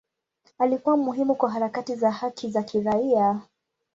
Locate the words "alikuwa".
0.57-0.97